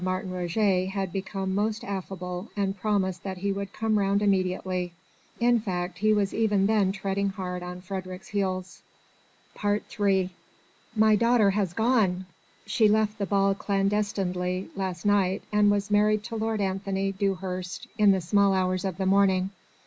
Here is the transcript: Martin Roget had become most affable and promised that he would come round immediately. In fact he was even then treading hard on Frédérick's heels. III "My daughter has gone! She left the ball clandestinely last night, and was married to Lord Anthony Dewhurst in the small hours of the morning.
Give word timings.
Martin 0.03 0.31
Roget 0.31 0.87
had 0.87 1.13
become 1.13 1.53
most 1.53 1.83
affable 1.83 2.49
and 2.57 2.75
promised 2.79 3.21
that 3.21 3.37
he 3.37 3.51
would 3.51 3.71
come 3.71 3.99
round 3.99 4.23
immediately. 4.23 4.91
In 5.39 5.59
fact 5.59 5.99
he 5.99 6.11
was 6.11 6.33
even 6.33 6.65
then 6.65 6.91
treading 6.91 7.29
hard 7.29 7.61
on 7.61 7.83
Frédérick's 7.83 8.29
heels. 8.29 8.81
III 9.63 10.31
"My 10.95 11.15
daughter 11.15 11.51
has 11.51 11.73
gone! 11.73 12.25
She 12.65 12.87
left 12.89 13.19
the 13.19 13.27
ball 13.27 13.53
clandestinely 13.53 14.71
last 14.75 15.05
night, 15.05 15.43
and 15.51 15.69
was 15.69 15.91
married 15.91 16.23
to 16.23 16.35
Lord 16.35 16.61
Anthony 16.61 17.11
Dewhurst 17.11 17.85
in 17.95 18.09
the 18.09 18.21
small 18.21 18.55
hours 18.55 18.83
of 18.83 18.97
the 18.97 19.05
morning. 19.05 19.51